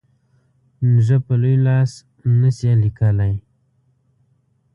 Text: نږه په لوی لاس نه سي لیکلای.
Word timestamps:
نږه 0.93 1.17
په 1.25 1.33
لوی 1.41 1.55
لاس 1.65 1.91
نه 2.39 2.49
سي 2.57 2.69
لیکلای. 2.83 3.33